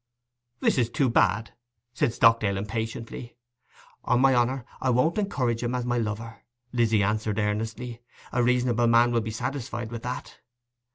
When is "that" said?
10.01-10.39